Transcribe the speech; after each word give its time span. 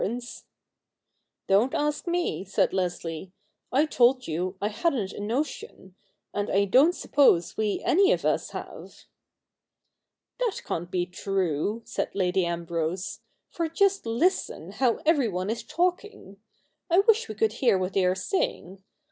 CH. 0.01 0.03
Ill] 0.03 0.09
THE 0.09 0.11
NEW 0.17 0.17
REPUBLIC 0.17 1.45
21 1.45 1.45
'Don't 1.69 1.73
ask 1.75 2.07
me,' 2.07 2.43
said 2.43 2.73
Leslie; 2.73 3.31
'I 3.71 3.85
told 3.85 4.27
you 4.27 4.57
I 4.59 4.69
hadn't 4.69 5.13
a 5.13 5.19
notion; 5.19 5.93
and 6.33 6.49
I 6.49 6.65
don't 6.65 6.95
suppose 6.95 7.55
we 7.55 7.83
any 7.83 8.11
of 8.11 8.25
us 8.25 8.49
have.' 8.49 9.05
'That 10.39 10.61
can't 10.65 10.89
be 10.89 11.05
true,' 11.05 11.83
said 11.85 12.15
Lady 12.15 12.47
Ambrose, 12.47 13.19
'for 13.51 13.69
just 13.69 14.07
listen 14.07 14.71
how 14.71 14.95
everyone 15.05 15.51
is 15.51 15.61
talking. 15.61 16.37
I 16.89 17.01
wish 17.01 17.29
we 17.29 17.35
could 17.35 17.53
hear 17.53 17.77
what 17.77 17.93
they 17.93 18.03
are 18.07 18.15
saying. 18.15 18.83